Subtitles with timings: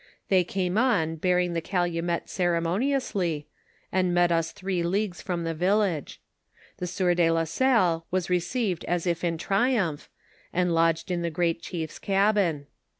[0.29, 3.45] They came on beai'ing the calumet ceremoniously,
[3.91, 6.19] and met us three leagues from the village;
[6.77, 10.09] the sieur de la Salle was received as if in triumph,
[10.51, 12.65] and lodged in the great chief's cabin.